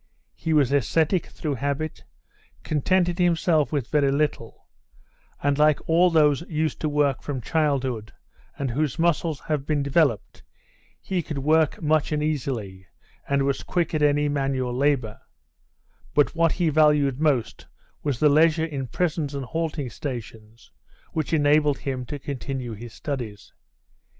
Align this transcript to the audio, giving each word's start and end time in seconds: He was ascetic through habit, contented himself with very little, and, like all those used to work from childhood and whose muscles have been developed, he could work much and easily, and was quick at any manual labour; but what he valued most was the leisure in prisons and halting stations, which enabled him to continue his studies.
He 0.33 0.51
was 0.51 0.71
ascetic 0.71 1.27
through 1.27 1.53
habit, 1.53 2.05
contented 2.63 3.19
himself 3.19 3.71
with 3.71 3.89
very 3.91 4.11
little, 4.11 4.65
and, 5.43 5.59
like 5.59 5.79
all 5.87 6.09
those 6.09 6.41
used 6.49 6.81
to 6.81 6.89
work 6.89 7.21
from 7.21 7.39
childhood 7.39 8.11
and 8.57 8.71
whose 8.71 8.97
muscles 8.97 9.41
have 9.41 9.67
been 9.67 9.83
developed, 9.83 10.41
he 10.99 11.21
could 11.21 11.37
work 11.37 11.83
much 11.83 12.11
and 12.11 12.23
easily, 12.23 12.87
and 13.29 13.43
was 13.43 13.61
quick 13.61 13.93
at 13.93 14.01
any 14.01 14.27
manual 14.27 14.73
labour; 14.73 15.21
but 16.15 16.33
what 16.33 16.53
he 16.53 16.69
valued 16.69 17.19
most 17.19 17.67
was 18.01 18.19
the 18.19 18.27
leisure 18.27 18.65
in 18.65 18.87
prisons 18.87 19.35
and 19.35 19.45
halting 19.45 19.91
stations, 19.91 20.71
which 21.13 21.31
enabled 21.31 21.77
him 21.77 22.07
to 22.07 22.17
continue 22.17 22.73
his 22.73 22.91
studies. 22.91 23.53